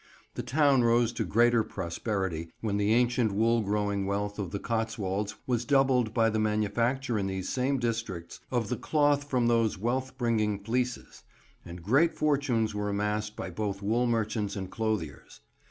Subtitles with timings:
[0.33, 5.35] The town rose to greater prosperity when the ancient wool growing wealth of the Cotswolds
[5.45, 10.17] was doubled by the manufacture in these same districts of the cloth from those wealth
[10.17, 11.21] bringing fleeces;
[11.63, 15.41] and great fortunes were amassed by both wool merchants and clothiers.